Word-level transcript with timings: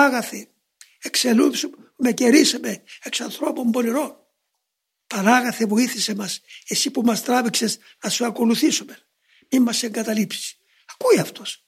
Πανάγαθε, 0.00 0.48
εξελούψουμε, 1.02 2.12
κερίσαμε 2.14 2.82
εξ 3.02 3.20
ανθρώπων 3.20 3.70
πονηρών. 3.70 4.16
Πανάγαθε 5.06 5.66
βοήθησε 5.66 6.14
μας, 6.14 6.40
εσύ 6.68 6.90
που 6.90 7.02
μας 7.02 7.22
τράβηξες 7.22 7.78
να 8.02 8.10
σου 8.10 8.26
ακολουθήσουμε. 8.26 8.98
Μην 9.50 9.62
μας 9.62 9.82
εγκαταλείψεις. 9.82 10.58
Ακούει 10.92 11.18
αυτός. 11.18 11.64